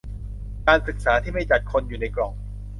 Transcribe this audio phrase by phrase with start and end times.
[0.67, 2.33] การศึกษาที่ไม่จัดคนอยู่ในกล่อง